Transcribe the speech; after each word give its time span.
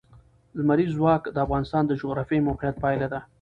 لمریز 0.57 0.89
ځواک 0.97 1.23
د 1.35 1.37
افغانستان 1.45 1.83
د 1.87 1.91
جغرافیایي 2.01 2.45
موقیعت 2.49 2.75
پایله 2.83 3.07
ده. 3.13 3.19